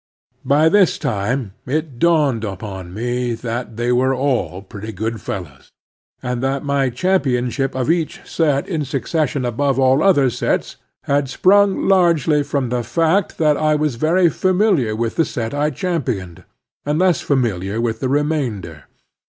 [0.45, 5.69] By this time it dawned upon me that they were all pretty good fellows,
[6.23, 11.87] and that my championship of each set in succession above all other sets ha,d sprung
[11.87, 16.45] largely from the fact that I was very familiar with the set I championed,
[16.83, 18.85] and less familiar with the remainder.